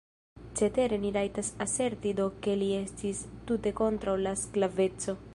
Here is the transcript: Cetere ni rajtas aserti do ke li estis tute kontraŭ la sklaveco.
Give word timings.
Cetere 0.59 0.97
ni 1.01 1.09
rajtas 1.17 1.51
aserti 1.65 2.13
do 2.19 2.25
ke 2.47 2.55
li 2.61 2.69
estis 2.77 3.21
tute 3.51 3.73
kontraŭ 3.81 4.17
la 4.29 4.33
sklaveco. 4.45 5.17